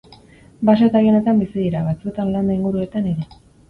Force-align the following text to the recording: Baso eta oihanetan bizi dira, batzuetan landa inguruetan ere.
Baso 0.69 0.87
eta 0.87 1.03
oihanetan 1.05 1.43
bizi 1.45 1.59
dira, 1.67 1.85
batzuetan 1.91 2.35
landa 2.35 2.61
inguruetan 2.61 3.17
ere. 3.17 3.33